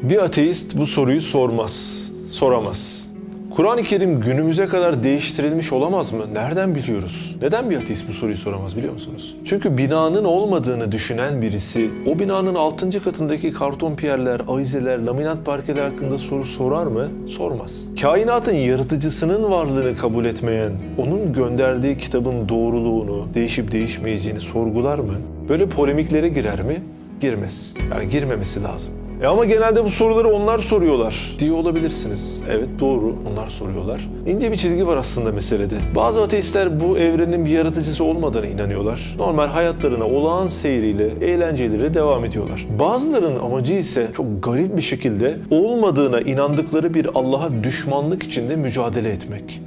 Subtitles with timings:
[0.00, 3.08] Bir ateist bu soruyu sormaz, soramaz.
[3.56, 6.24] Kur'an-ı Kerim günümüze kadar değiştirilmiş olamaz mı?
[6.34, 7.36] Nereden biliyoruz?
[7.42, 9.36] Neden bir ateist bu soruyu soramaz biliyor musunuz?
[9.44, 13.02] Çünkü binanın olmadığını düşünen birisi o binanın 6.
[13.04, 17.08] katındaki karton piyerler, avizeler, laminat parkeler hakkında soru sorar mı?
[17.28, 17.84] Sormaz.
[18.00, 25.14] Kainatın yaratıcısının varlığını kabul etmeyen, onun gönderdiği kitabın doğruluğunu, değişip değişmeyeceğini sorgular mı?
[25.48, 26.82] Böyle polemiklere girer mi?
[27.20, 27.74] Girmez.
[27.90, 28.92] Yani girmemesi lazım.
[29.22, 32.42] E ama genelde bu soruları onlar soruyorlar diye olabilirsiniz.
[32.50, 34.00] Evet doğru onlar soruyorlar.
[34.26, 35.74] İnce bir çizgi var aslında meselede.
[35.96, 39.14] Bazı ateistler bu evrenin bir yaratıcısı olmadığına inanıyorlar.
[39.18, 42.66] Normal hayatlarına olağan seyriyle, eğlenceleriyle devam ediyorlar.
[42.78, 49.60] Bazılarının amacı ise çok garip bir şekilde olmadığına inandıkları bir Allah'a düşmanlık içinde mücadele etmek.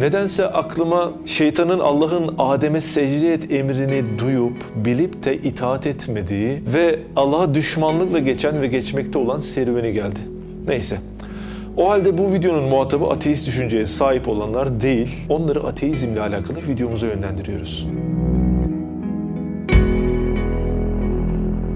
[0.00, 7.54] Nedense aklıma şeytanın Allah'ın Adem'e secde et emrini duyup bilip de itaat etmediği ve Allah'a
[7.54, 10.20] düşmanlıkla geçen ve geçmekte olan serüveni geldi.
[10.68, 10.96] Neyse.
[11.76, 17.88] O halde bu videonun muhatabı ateist düşünceye sahip olanlar değil, onları ateizmle alakalı videomuza yönlendiriyoruz.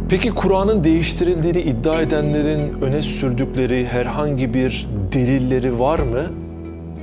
[0.08, 6.24] Peki Kur'an'ın değiştirildiğini iddia edenlerin öne sürdükleri herhangi bir delilleri var mı?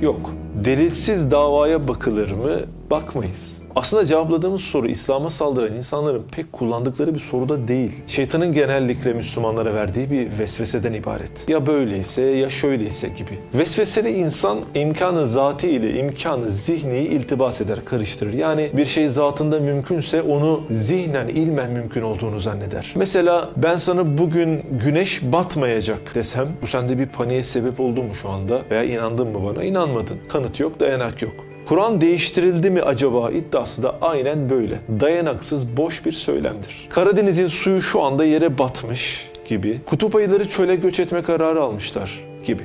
[0.02, 0.34] Yok.
[0.64, 2.60] Delilsiz davaya bakılır mı?
[2.90, 3.56] Bakmayız.
[3.76, 7.92] Aslında cevapladığımız soru İslam'a saldıran insanların pek kullandıkları bir soru da değil.
[8.06, 11.48] Şeytanın genellikle Müslümanlara verdiği bir vesveseden ibaret.
[11.48, 13.38] Ya böyleyse ya şöyleyse gibi.
[13.54, 18.32] Vesveseli insan imkanı zatı ile imkanı zihni iltibas eder, karıştırır.
[18.32, 22.92] Yani bir şey zatında mümkünse onu zihnen, ilmen mümkün olduğunu zanneder.
[22.96, 28.28] Mesela ben sana bugün güneş batmayacak desem bu sende bir paniğe sebep oldu mu şu
[28.28, 28.62] anda?
[28.70, 29.64] Veya inandın mı bana?
[29.64, 30.18] İnanmadın.
[30.28, 31.45] Kanıt yok, dayanak yok.
[31.66, 34.78] Kur'an değiştirildi mi acaba iddiası da aynen böyle.
[35.00, 36.86] Dayanaksız boş bir söylemdir.
[36.90, 39.80] Karadeniz'in suyu şu anda yere batmış gibi.
[39.86, 42.62] Kutup ayıları çöle göç etme kararı almışlar gibi.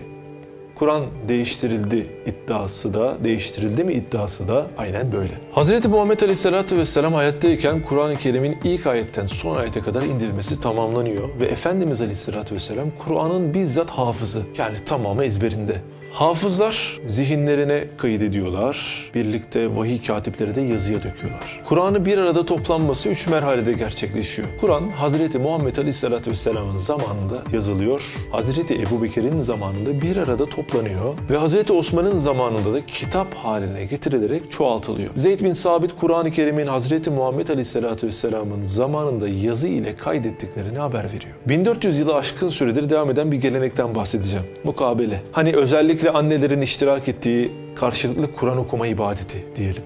[0.75, 5.33] Kur'an değiştirildi iddiası da, değiştirildi mi iddiası da aynen böyle.
[5.55, 5.85] Hz.
[5.85, 12.01] Muhammed Aleyhisselatü Vesselam hayattayken Kur'an-ı Kerim'in ilk ayetten son ayete kadar indirilmesi tamamlanıyor ve Efendimiz
[12.01, 15.75] Aleyhisselatü Vesselam Kur'an'ın bizzat hafızı yani tamamı ezberinde.
[16.13, 19.09] Hafızlar zihinlerine kaydediyorlar.
[19.15, 21.61] Birlikte vahiy katipleri de yazıya döküyorlar.
[21.65, 24.47] Kur'an'ı bir arada toplanması üç merhalede gerçekleşiyor.
[24.61, 28.03] Kur'an Hazreti Muhammed Aleyhisselatü Vesselam'ın zamanında yazılıyor.
[28.31, 31.13] Hazreti Ebu Bekir'in zamanında bir arada toplanıyor.
[31.29, 35.09] Ve Hazreti Osman'ın zamanında da kitap haline getirilerek çoğaltılıyor.
[35.15, 41.33] Zeyd bin Sabit Kur'an-ı Kerim'in Hazreti Muhammed Aleyhisselatü Vesselam'ın zamanında yazı ile kaydettiklerini haber veriyor.
[41.45, 44.45] 1400 yılı aşkın süredir devam eden bir gelenekten bahsedeceğim.
[44.63, 45.21] Mukabele.
[45.31, 49.83] Hani özellikle annelerin iştirak ettiği karşılıklı Kur'an okuma ibadeti diyelim.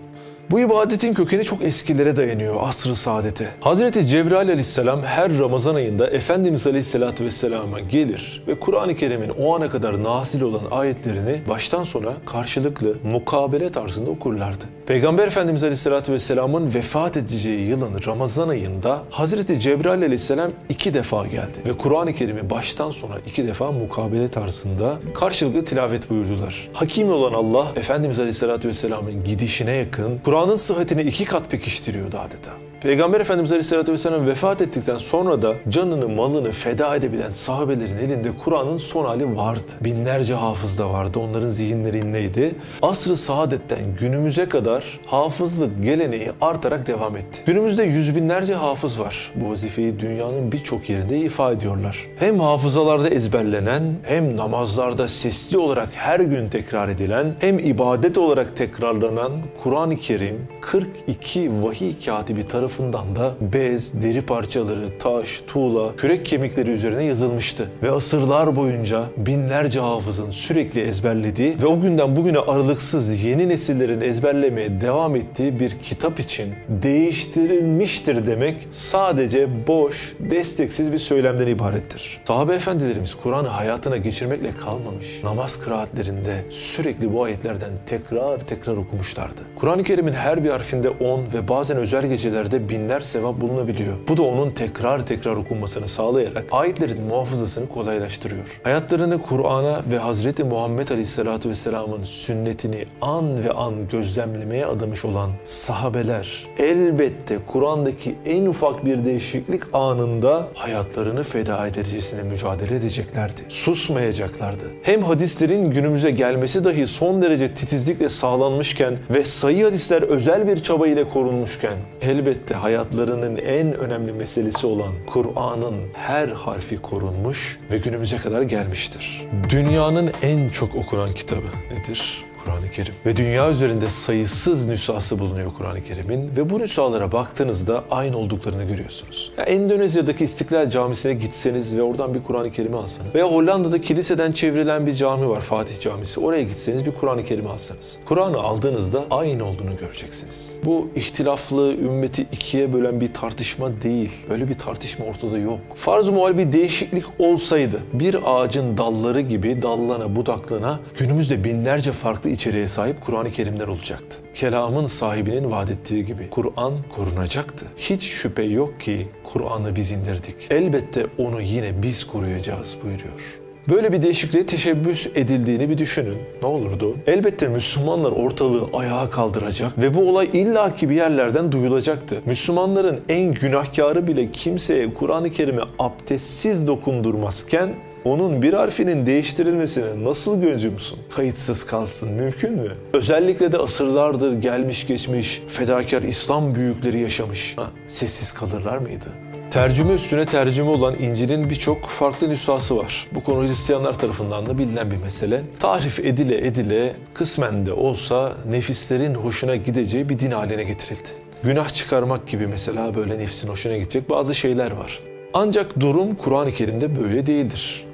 [0.51, 3.47] Bu ibadetin kökeni çok eskilere dayanıyor, asr-ı saadete.
[3.59, 9.69] Hazreti Cebrail aleyhisselam her Ramazan ayında Efendimiz aleyhisselatü vesselama gelir ve Kur'an-ı Kerim'in o ana
[9.69, 14.63] kadar nazil olan ayetlerini baştan sona karşılıklı mukabele tarzında okurlardı.
[14.88, 21.57] Peygamber Efendimiz aleyhisselatü vesselamın vefat edeceği yılın Ramazan ayında Hazreti Cebrail aleyhisselam iki defa geldi
[21.66, 26.69] ve Kur'an-ı Kerim'i baştan sona iki defa mukabele tarzında karşılıklı tilavet buyurdular.
[26.73, 32.51] Hakim olan Allah Efendimiz aleyhisselatü vesselamın gidişine yakın Kur'an'ın sıhhatini iki kat pekiştiriyordu adeta.
[32.85, 38.78] Peygamber Efendimiz Aleyhisselatü Vesselam vefat ettikten sonra da canını malını feda edebilen sahabelerin elinde Kur'an'ın
[38.78, 39.62] son hali vardı.
[39.81, 41.19] Binlerce hafız da vardı.
[41.19, 42.56] Onların zihinlerindeydi.
[42.81, 47.41] Asr-ı saadetten günümüze kadar hafızlık geleneği artarak devam etti.
[47.46, 49.31] Günümüzde yüz binlerce hafız var.
[49.35, 52.07] Bu vazifeyi dünyanın birçok yerinde ifa ediyorlar.
[52.19, 59.31] Hem hafızalarda ezberlenen hem namazlarda sesli olarak her gün tekrar edilen hem ibadet olarak tekrarlanan
[59.63, 67.03] Kur'an-ı Kerim 42 vahiy katibi tarafından da bez, deri parçaları, taş, tuğla, kürek kemikleri üzerine
[67.03, 67.69] yazılmıştı.
[67.83, 74.81] Ve asırlar boyunca binlerce hafızın sürekli ezberlediği ve o günden bugüne aralıksız yeni nesillerin ezberlemeye
[74.81, 82.21] devam ettiği bir kitap için değiştirilmiştir demek sadece boş, desteksiz bir söylemden ibarettir.
[82.27, 85.23] Sahabe efendilerimiz Kur'an'ı hayatına geçirmekle kalmamış.
[85.23, 89.41] Namaz kıraatlerinde sürekli bu ayetlerden tekrar tekrar okumuşlardı.
[89.55, 93.94] Kur'an-ı Kerim'in her bir harfinde 10 ve bazen özel gecelerde binler sevap bulunabiliyor.
[94.08, 98.59] Bu da onun tekrar tekrar okunmasını sağlayarak ayetlerin muhafızasını kolaylaştırıyor.
[98.64, 106.47] Hayatlarını Kur'an'a ve Hazreti Muhammed Aleyhisselatü Vesselam'ın sünnetini an ve an gözlemlemeye adamış olan sahabeler
[106.59, 113.41] elbette Kur'an'daki en ufak bir değişiklik anında hayatlarını feda edercesine mücadele edeceklerdi.
[113.50, 114.66] Susmayacaklardı.
[114.84, 120.88] Hem hadislerin günümüze gelmesi dahi son derece titizlikle sağlanmışken ve sayı hadisler özel bir çaba
[120.88, 128.17] ile korunmuşken elbette elbette hayatlarının en önemli meselesi olan Kur'an'ın her harfi korunmuş ve günümüze
[128.17, 129.27] kadar gelmiştir.
[129.49, 132.25] Dünyanın en çok okunan kitabı nedir?
[132.45, 132.93] Kur'an-ı Kerim.
[133.05, 139.31] Ve dünya üzerinde sayısız nüshası bulunuyor Kur'an-ı Kerim'in ve bu nüshalara baktığınızda aynı olduklarını görüyorsunuz.
[139.37, 144.87] Ya Endonezya'daki İstiklal Camisi'ne gitseniz ve oradan bir Kur'an-ı Kerim'i alsanız veya Hollanda'da kiliseden çevrilen
[144.87, 146.19] bir cami var Fatih Camisi.
[146.19, 147.99] Oraya gitseniz bir Kur'an-ı Kerim'i alsanız.
[148.05, 150.51] Kur'an'ı aldığınızda aynı olduğunu göreceksiniz.
[150.65, 154.11] Bu ihtilaflı ümmeti ikiye bölen bir tartışma değil.
[154.29, 155.59] Böyle bir tartışma ortada yok.
[155.75, 162.67] Farz-ı muhal bir değişiklik olsaydı bir ağacın dalları gibi dallana budaklana günümüzde binlerce farklı içeriğe
[162.67, 164.17] sahip Kur'an-ı Kerimler olacaktı.
[164.34, 167.66] Kelamın sahibinin vaat ettiği gibi Kur'an korunacaktı.
[167.78, 170.35] Hiç şüphe yok ki Kur'an'ı biz indirdik.
[170.49, 173.46] Elbette onu yine biz koruyacağız buyuruyor.
[173.70, 176.17] Böyle bir değişikliğe teşebbüs edildiğini bir düşünün.
[176.41, 176.96] Ne olurdu?
[177.08, 182.22] Elbette Müslümanlar ortalığı ayağa kaldıracak ve bu olay illaki bir yerlerden duyulacaktı.
[182.26, 187.70] Müslümanların en günahkarı bile kimseye Kur'an-ı Kerim'i abdestsiz dokundurmazken
[188.05, 190.99] onun bir harfinin değiştirilmesine nasıl göz yumsun?
[191.16, 192.72] Kayıtsız kalsın mümkün mü?
[192.93, 197.57] Özellikle de asırlardır gelmiş geçmiş fedakar İslam büyükleri yaşamış.
[197.57, 199.05] Ha, sessiz kalırlar mıydı?
[199.52, 203.07] Tercüme üstüne tercüme olan İncil'in birçok farklı nüshası var.
[203.11, 205.41] Bu konu Hristiyanlar tarafından da bilinen bir mesele.
[205.59, 211.09] Tarif edile edile kısmen de olsa nefislerin hoşuna gideceği bir din haline getirildi.
[211.43, 214.99] Günah çıkarmak gibi mesela böyle nefsin hoşuna gidecek bazı şeyler var.
[215.34, 217.85] Ancak durum Kur'an-ı Kerim'de böyle değildir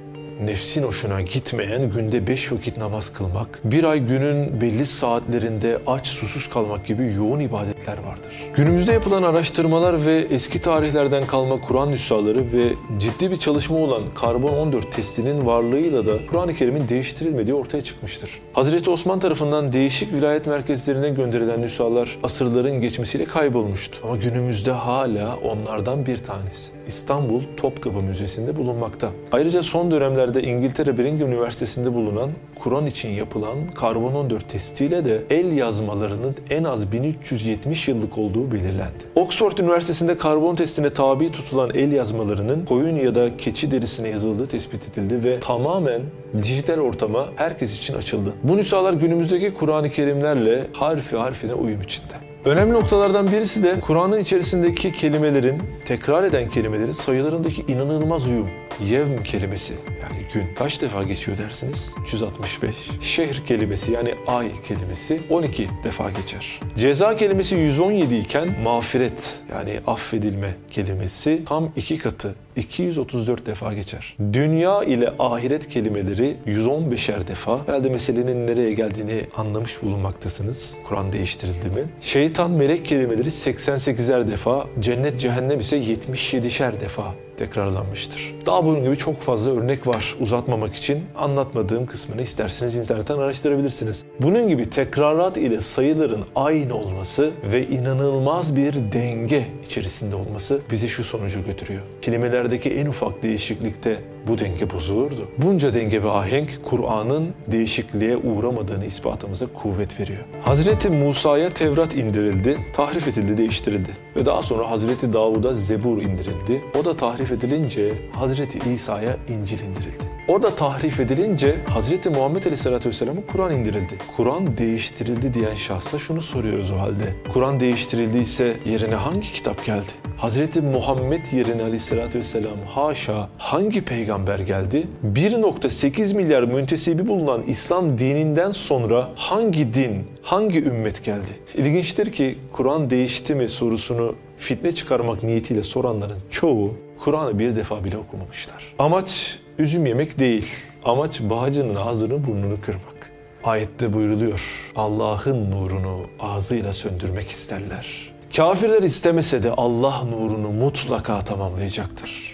[0.46, 6.50] nefsin hoşuna gitmeyen günde beş vakit namaz kılmak, bir ay günün belli saatlerinde aç susuz
[6.50, 8.34] kalmak gibi yoğun ibadetler vardır.
[8.56, 14.54] Günümüzde yapılan araştırmalar ve eski tarihlerden kalma Kur'an nüshaları ve ciddi bir çalışma olan karbon
[14.54, 18.40] 14 testinin varlığıyla da Kur'an-ı Kerim'in değiştirilmediği ortaya çıkmıştır.
[18.54, 23.98] Hazreti Osman tarafından değişik vilayet merkezlerine gönderilen nüshalar asırların geçmesiyle kaybolmuştu.
[24.04, 26.72] Ama günümüzde hala onlardan bir tanesi.
[26.88, 29.10] İstanbul Topkapı Müzesi'nde bulunmakta.
[29.32, 32.30] Ayrıca son dönemlerde İngiltere Birmingham Üniversitesi'nde bulunan
[32.60, 39.04] Kur'an için yapılan karbon 14 testiyle de el yazmalarının en az 1370 yıllık olduğu belirlendi.
[39.16, 44.90] Oxford Üniversitesi'nde karbon testine tabi tutulan el yazmalarının koyun ya da keçi derisine yazıldığı tespit
[44.90, 46.02] edildi ve tamamen
[46.44, 48.34] dijital ortama herkes için açıldı.
[48.44, 52.14] Bu nüshalar günümüzdeki Kur'an-ı Kerimlerle harfi harfine uyum içinde.
[52.46, 58.48] Önemli noktalardan birisi de Kur'an'ın içerisindeki kelimelerin, tekrar eden kelimelerin sayılarındaki inanılmaz uyum.
[58.80, 59.74] Yevm kelimesi
[60.04, 61.96] yani gün kaç defa geçiyor dersiniz?
[62.04, 62.76] 365.
[63.02, 66.60] Şehir kelimesi yani ay kelimesi 12 defa geçer.
[66.78, 74.16] Ceza kelimesi 117 iken mağfiret yani affedilme kelimesi tam iki katı 234 defa geçer.
[74.34, 77.68] Dünya ile ahiret kelimeleri 115'er defa.
[77.68, 80.78] Herhalde meselenin nereye geldiğini anlamış bulunmaktasınız.
[80.88, 81.84] Kur'an değiştirildi mi?
[82.02, 88.36] Şeytan melek kelimeleri 88'er defa, cennet cehennem ise 77'şer defa tekrarlanmıştır.
[88.46, 91.04] Daha bunun gibi çok fazla örnek var uzatmamak için.
[91.16, 94.04] Anlatmadığım kısmını isterseniz internetten araştırabilirsiniz.
[94.22, 101.04] Bunun gibi tekrarat ile sayıların aynı olması ve inanılmaz bir denge içerisinde olması bizi şu
[101.04, 101.82] sonucu götürüyor.
[102.02, 103.98] Kelimelerdeki en ufak değişiklikte
[104.28, 105.28] bu denge bozulurdu.
[105.38, 110.20] Bunca denge ve ahenk Kur'an'ın değişikliğe uğramadığını ispatımıza kuvvet veriyor.
[110.44, 113.90] Hazreti Musa'ya Tevrat indirildi, tahrif edildi, değiştirildi.
[114.16, 116.62] Ve daha sonra Hazreti Davud'a Zebur indirildi.
[116.80, 120.11] O da tahrif edilince Hazreti İsa'ya İncil indirildi.
[120.28, 123.98] O da tahrif edilince Hazreti Muhammed Aleyhisselatü Vesselam'a Kur'an indirildi.
[124.18, 127.14] Kur'an değiştirildi diyen şahsa şunu soruyoruz o halde.
[127.30, 129.92] Kur'an değiştirildiyse yerine hangi kitap geldi?
[130.18, 134.88] Hazreti Muhammed yerine Aleyhisselatü Vesselam haşa hangi peygamber geldi?
[135.14, 141.32] 1.8 milyar müntesibi bulunan İslam dininden sonra hangi din, hangi ümmet geldi?
[141.56, 147.98] İlginçtir ki Kur'an değişti mi sorusunu fitne çıkarmak niyetiyle soranların çoğu Kur'an'ı bir defa bile
[147.98, 148.74] okumamışlar.
[148.80, 150.46] Amaç üzüm yemek değil.
[150.86, 153.12] Amaç bağcının ağzını burnunu kırmak.
[153.44, 154.72] Ayette buyruluyor.
[154.76, 158.12] Allah'ın nurunu ağzıyla söndürmek isterler.
[158.36, 162.31] Kafirler istemese de Allah nurunu mutlaka tamamlayacaktır.